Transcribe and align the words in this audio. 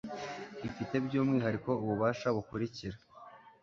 ifite 0.67 0.95
byumwihariko 1.05 1.71
ububasha 1.83 2.27
bukurikira 2.35 2.97